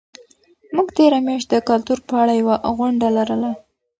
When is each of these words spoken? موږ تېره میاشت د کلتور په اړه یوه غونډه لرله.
موږ 0.75 0.87
تېره 0.97 1.19
میاشت 1.27 1.47
د 1.51 1.55
کلتور 1.69 1.99
په 2.07 2.13
اړه 2.21 2.33
یوه 2.41 2.55
غونډه 2.77 3.07
لرله. 3.17 3.51